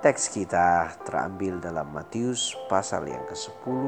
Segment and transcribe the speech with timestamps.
[0.00, 3.84] Teks kita terambil dalam Matius pasal yang ke-10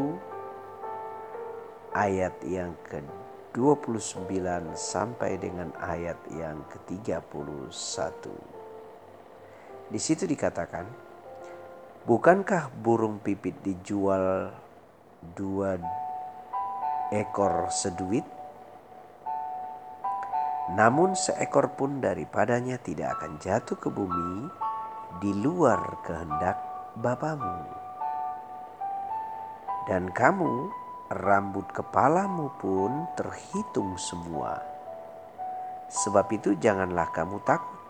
[1.96, 4.28] ayat yang ke-29
[4.76, 7.64] sampai dengan ayat yang ke-31.
[9.88, 10.84] Di situ dikatakan,
[12.04, 14.52] Bukankah burung pipit dijual
[15.32, 15.80] dua
[17.08, 18.28] ekor seduit?
[20.76, 24.52] Namun seekor pun daripadanya tidak akan jatuh ke bumi
[25.20, 26.56] di luar kehendak
[26.96, 27.64] Bapamu.
[29.88, 30.70] Dan kamu,
[31.12, 34.56] rambut kepalamu pun terhitung semua.
[35.92, 37.80] Sebab itu janganlah kamu takut,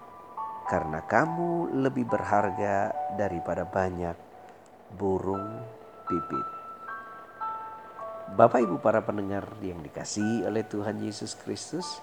[0.67, 4.17] karena kamu lebih berharga daripada banyak
[4.97, 5.63] burung
[6.09, 6.47] pipit.
[8.33, 12.01] Bapak Ibu para pendengar yang dikasihi oleh Tuhan Yesus Kristus,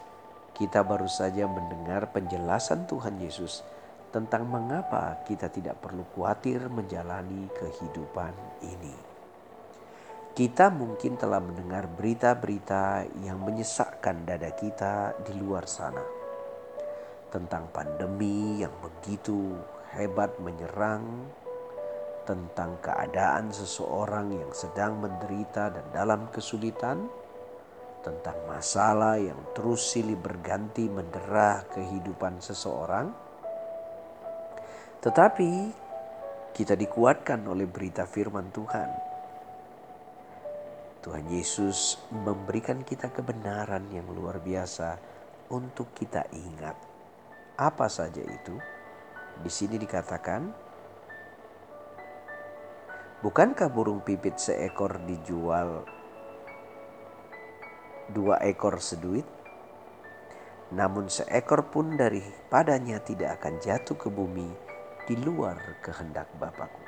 [0.54, 3.66] kita baru saja mendengar penjelasan Tuhan Yesus
[4.10, 8.34] tentang mengapa kita tidak perlu khawatir menjalani kehidupan
[8.66, 8.96] ini.
[10.34, 16.02] Kita mungkin telah mendengar berita-berita yang menyesakkan dada kita di luar sana
[17.30, 19.54] tentang pandemi yang begitu
[19.94, 21.30] hebat menyerang,
[22.26, 27.06] tentang keadaan seseorang yang sedang menderita dan dalam kesulitan,
[28.02, 33.29] tentang masalah yang terus silih berganti mendera kehidupan seseorang
[35.00, 35.72] tetapi
[36.52, 38.90] kita dikuatkan oleh berita firman Tuhan.
[41.00, 45.00] Tuhan Yesus memberikan kita kebenaran yang luar biasa
[45.56, 46.76] untuk kita ingat.
[47.56, 48.60] Apa saja itu?
[49.40, 50.52] Di sini dikatakan,
[53.24, 55.88] bukankah burung pipit seekor dijual
[58.12, 59.24] dua ekor seduit?
[60.76, 64.69] Namun seekor pun daripadanya tidak akan jatuh ke bumi
[65.10, 66.86] di luar kehendak Bapakku.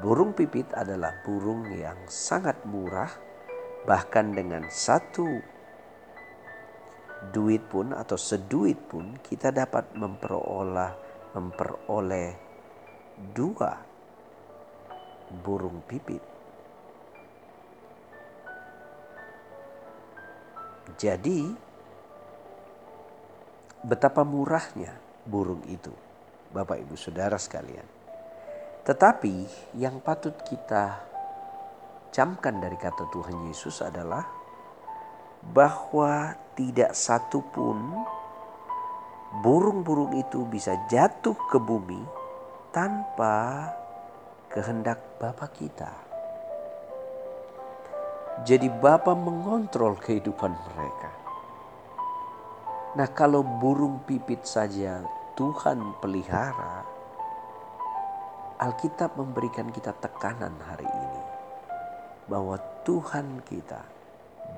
[0.00, 3.12] Burung pipit adalah burung yang sangat murah,
[3.84, 5.28] bahkan dengan satu
[7.28, 10.96] duit pun atau seduit pun kita dapat memperoleh
[11.36, 12.30] memperoleh
[13.36, 13.78] dua
[15.44, 16.24] burung pipit.
[20.96, 21.52] Jadi
[23.84, 24.96] betapa murahnya
[25.28, 26.11] burung itu.
[26.52, 27.84] Bapak Ibu Saudara sekalian.
[28.84, 29.34] Tetapi
[29.80, 31.00] yang patut kita
[32.12, 34.28] camkan dari kata Tuhan Yesus adalah
[35.42, 37.80] bahwa tidak satu pun
[39.40, 42.04] burung-burung itu bisa jatuh ke bumi
[42.68, 43.72] tanpa
[44.52, 45.88] kehendak Bapa kita.
[48.44, 51.10] Jadi Bapa mengontrol kehidupan mereka.
[52.92, 55.00] Nah kalau burung pipit saja
[55.32, 56.84] Tuhan pelihara,
[58.60, 61.24] Alkitab memberikan kita tekanan hari ini
[62.28, 63.80] bahwa Tuhan kita,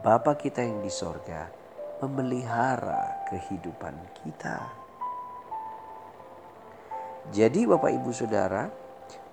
[0.02, 1.46] Bapa kita yang di sorga,
[2.02, 4.66] memelihara kehidupan kita.
[7.30, 8.66] Jadi Bapak Ibu Saudara,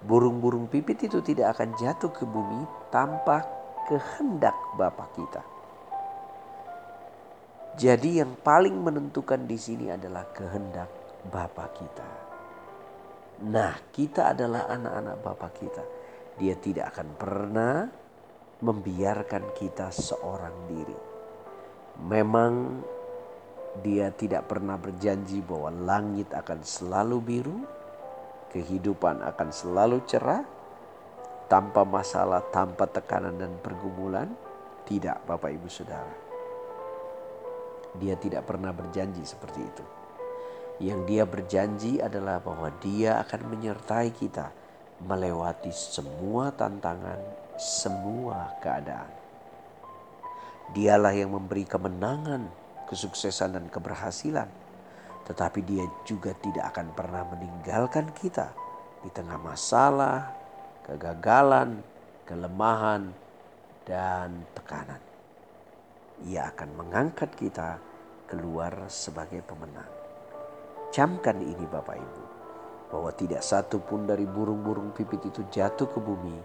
[0.05, 3.49] burung-burung pipit itu tidak akan jatuh ke bumi tanpa
[3.89, 5.41] kehendak Bapa kita.
[7.81, 12.09] Jadi yang paling menentukan di sini adalah kehendak Bapa kita.
[13.41, 15.83] Nah, kita adalah anak-anak Bapa kita.
[16.37, 17.75] Dia tidak akan pernah
[18.61, 20.97] membiarkan kita seorang diri.
[22.05, 22.53] Memang
[23.81, 27.59] dia tidak pernah berjanji bahwa langit akan selalu biru,
[28.53, 30.43] kehidupan akan selalu cerah,
[31.49, 34.29] tanpa masalah, tanpa tekanan dan pergumulan.
[34.85, 36.15] Tidak, Bapak Ibu Saudara.
[37.95, 39.85] Dia tidak pernah berjanji seperti itu.
[40.81, 44.49] Yang dia berjanji adalah bahwa dia akan menyertai kita
[45.05, 47.21] melewati semua tantangan,
[47.61, 49.13] semua keadaan.
[50.73, 52.49] Dialah yang memberi kemenangan,
[52.89, 54.49] kesuksesan dan keberhasilan.
[55.29, 58.49] Tetapi dia juga tidak akan pernah meninggalkan kita
[59.05, 60.33] di tengah masalah,
[60.81, 61.77] kegagalan,
[62.25, 63.13] kelemahan,
[63.85, 65.01] dan tekanan.
[66.25, 67.77] Ia akan mengangkat kita
[68.25, 70.00] keluar sebagai pemenang.
[70.91, 72.23] Camkan ini Bapak Ibu.
[72.91, 76.35] bahwa tidak satu pun dari burung-burung pipit itu jatuh ke bumi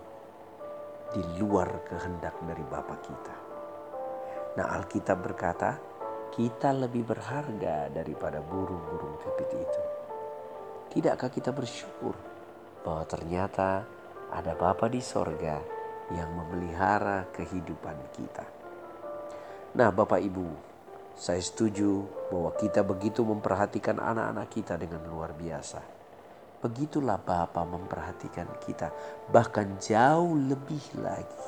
[1.10, 3.36] di luar kehendak dari Bapa kita.
[4.54, 5.74] Nah Alkitab berkata,
[6.30, 9.82] kita lebih berharga daripada burung-burung pipit itu.
[10.94, 12.14] Tidakkah kita bersyukur
[12.86, 13.82] bahwa ternyata
[14.30, 15.58] ada Bapa di sorga
[16.14, 18.46] yang memelihara kehidupan kita.
[19.74, 20.75] Nah Bapak Ibu,
[21.16, 25.80] saya setuju bahwa kita begitu memperhatikan anak-anak kita dengan luar biasa.
[26.60, 28.92] Begitulah Bapa memperhatikan kita,
[29.32, 31.46] bahkan jauh lebih lagi.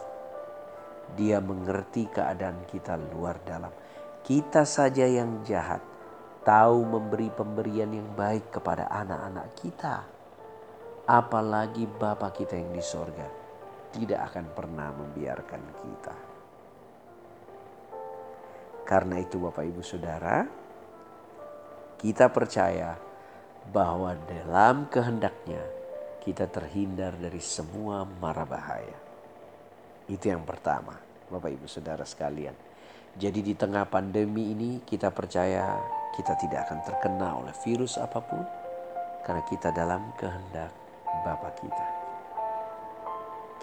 [1.20, 3.72] Dia mengerti keadaan kita luar dalam.
[4.24, 5.84] Kita saja yang jahat,
[6.48, 9.96] tahu memberi pemberian yang baik kepada anak-anak kita.
[11.08, 13.28] Apalagi Bapa kita yang di sorga
[13.92, 16.27] tidak akan pernah membiarkan kita.
[18.88, 20.48] Karena itu Bapak Ibu Saudara,
[22.00, 22.96] kita percaya
[23.68, 25.60] bahwa dalam kehendaknya
[26.24, 28.96] kita terhindar dari semua mara bahaya.
[30.08, 30.96] Itu yang pertama,
[31.28, 32.56] Bapak Ibu Saudara sekalian.
[33.12, 35.76] Jadi di tengah pandemi ini kita percaya
[36.16, 38.40] kita tidak akan terkena oleh virus apa pun
[39.26, 40.72] karena kita dalam kehendak
[41.26, 41.86] Bapa kita.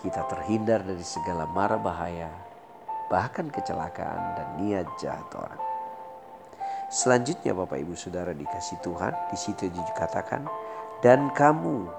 [0.05, 2.29] Kita terhindar dari segala mara bahaya,
[3.11, 5.61] bahkan kecelakaan dan niat jahat orang.
[6.89, 10.45] Selanjutnya Bapak Ibu Saudara dikasih Tuhan, di situ dikatakan,
[11.01, 11.89] dan kamu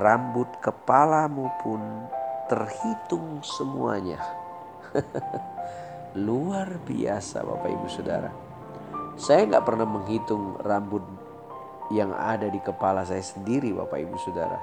[0.00, 1.80] rambut kepalamu pun
[2.48, 4.20] terhitung semuanya.
[6.26, 8.30] Luar biasa Bapak Ibu Saudara.
[9.16, 11.04] Saya nggak pernah menghitung rambut
[11.92, 14.60] yang ada di kepala saya sendiri Bapak Ibu Saudara.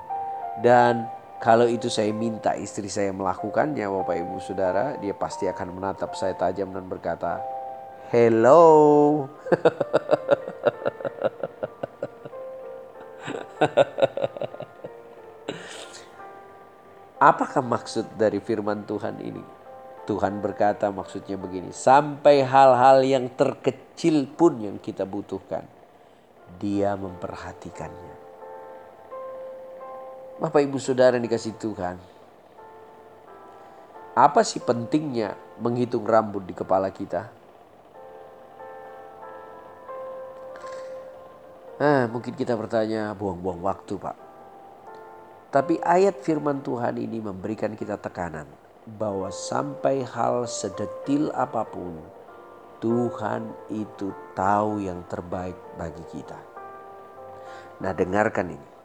[0.60, 6.12] Dan kalau itu saya minta istri saya melakukannya Bapak Ibu Saudara, dia pasti akan menatap
[6.20, 7.40] saya tajam dan berkata,
[8.12, 9.24] Hello.
[17.20, 19.40] Apakah maksud dari firman Tuhan ini?
[20.04, 25.64] Tuhan berkata maksudnya begini, sampai hal-hal yang terkecil pun yang kita butuhkan,
[26.60, 28.19] dia memperhatikannya.
[30.40, 32.00] Bapak ibu saudara yang dikasih Tuhan,
[34.16, 37.28] apa sih pentingnya menghitung rambut di kepala kita?
[41.84, 44.16] Nah, mungkin kita bertanya, buang-buang waktu, Pak.
[45.52, 48.48] Tapi ayat firman Tuhan ini memberikan kita tekanan
[48.96, 52.00] bahwa sampai hal sedetil apa pun,
[52.80, 56.40] Tuhan itu tahu yang terbaik bagi kita.
[57.84, 58.79] Nah, dengarkan ini.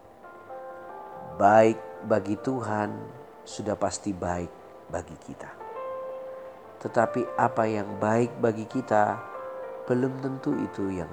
[1.35, 2.95] Baik bagi Tuhan
[3.43, 4.51] sudah pasti baik
[4.87, 5.51] bagi kita.
[6.79, 9.19] Tetapi apa yang baik bagi kita
[9.91, 11.11] belum tentu itu yang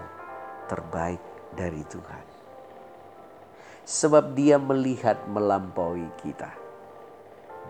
[0.69, 1.17] terbaik
[1.57, 2.25] dari Tuhan.
[3.81, 6.53] Sebab dia melihat melampaui kita.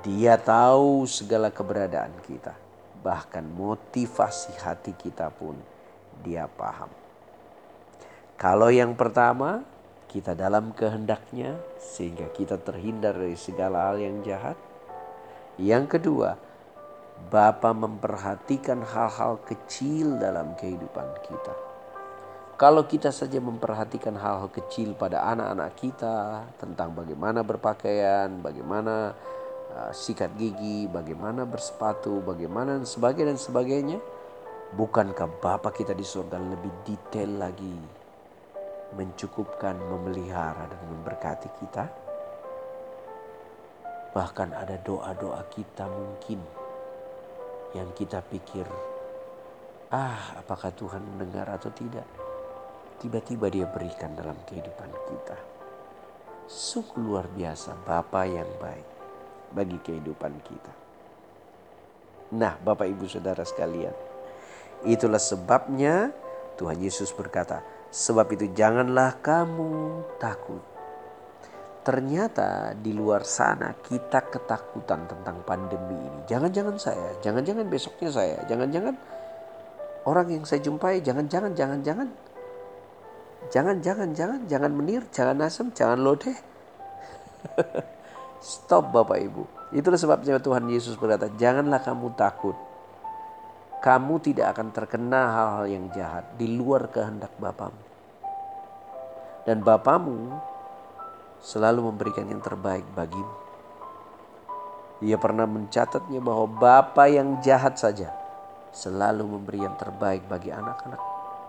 [0.04, 2.52] Dia tahu segala keberadaan kita.
[3.00, 5.56] Bahkan motivasi hati kita pun
[6.20, 6.92] dia paham.
[8.36, 9.71] Kalau yang pertama,
[10.12, 14.60] kita dalam kehendaknya sehingga kita terhindar dari segala hal yang jahat.
[15.56, 16.36] Yang kedua,
[17.32, 21.72] Bapa memperhatikan hal-hal kecil dalam kehidupan kita
[22.62, 29.18] kalau kita saja memperhatikan hal-hal kecil pada anak-anak kita tentang bagaimana berpakaian, bagaimana
[29.74, 33.98] uh, sikat gigi, bagaimana bersepatu, bagaimana dan sebagainya dan sebagainya,
[34.78, 38.01] bukankah Bapa kita di surga lebih detail lagi
[38.96, 41.86] mencukupkan, memelihara dan memberkati kita?
[44.12, 46.40] Bahkan ada doa-doa kita mungkin
[47.72, 48.68] yang kita pikir,
[49.96, 52.22] ah apakah Tuhan mendengar atau tidak?
[53.02, 55.38] tiba-tiba dia berikan dalam kehidupan kita.
[56.46, 58.88] Sungguh luar biasa Bapa yang baik
[59.50, 60.74] bagi kehidupan kita.
[62.38, 63.92] Nah Bapak Ibu Saudara sekalian,
[64.86, 66.14] itulah sebabnya
[66.62, 70.64] Tuhan Yesus berkata, sebab itu janganlah kamu takut.
[71.82, 76.20] Ternyata di luar sana kita ketakutan tentang pandemi ini.
[76.30, 78.96] Jangan-jangan saya, jangan-jangan besoknya saya, jangan-jangan
[80.06, 82.10] orang yang saya jumpai, jangan-jangan, jangan-jangan
[83.50, 84.14] Jangan, jangan,
[84.46, 86.38] jangan, menir, jangan asem, jangan lodeh.
[88.40, 89.74] Stop Bapak Ibu.
[89.74, 92.54] Itulah sebabnya Tuhan Yesus berkata, janganlah kamu takut.
[93.82, 97.82] Kamu tidak akan terkena hal-hal yang jahat di luar kehendak Bapamu.
[99.42, 100.38] Dan Bapamu
[101.42, 103.36] selalu memberikan yang terbaik bagimu.
[105.02, 108.14] Ia pernah mencatatnya bahwa Bapa yang jahat saja
[108.70, 111.02] selalu memberi yang terbaik bagi anak-anak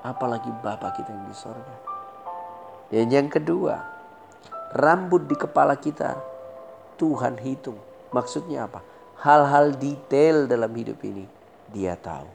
[0.03, 1.77] apalagi Bapa kita yang di sorga.
[2.89, 3.77] Dan yang kedua,
[4.73, 6.19] rambut di kepala kita
[6.97, 7.79] Tuhan hitung.
[8.13, 8.81] Maksudnya apa?
[9.23, 11.42] Hal-hal detail dalam hidup ini
[11.73, 12.29] dia tahu.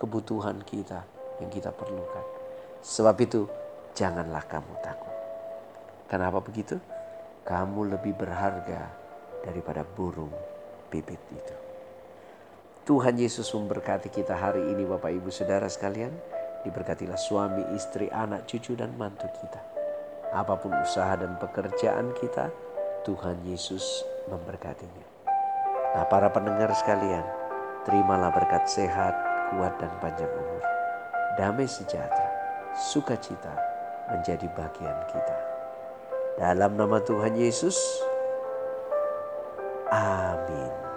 [0.00, 1.04] Kebutuhan kita
[1.44, 2.24] yang kita perlukan.
[2.80, 3.44] Sebab itu
[3.92, 5.12] janganlah kamu takut.
[6.08, 6.80] Kenapa begitu?
[7.44, 8.88] Kamu lebih berharga
[9.44, 10.32] daripada burung
[10.88, 11.56] bibit itu.
[12.88, 16.10] Tuhan Yesus memberkati kita hari ini Bapak Ibu Saudara sekalian.
[16.60, 19.60] Diberkatilah suami, istri, anak, cucu dan mantu kita.
[20.34, 22.52] Apa pun usaha dan pekerjaan kita,
[23.08, 25.06] Tuhan Yesus memberkatinya.
[25.96, 27.24] Nah para pendengar sekalian,
[27.86, 29.14] terimalah berkat sehat,
[29.52, 30.62] kuat dan panjang umur.
[31.38, 32.28] Damai sejahtera,
[32.92, 33.54] sukacita
[34.10, 35.36] menjadi bagian kita.
[36.36, 37.76] Dalam nama Tuhan Yesus,
[39.92, 40.89] amin.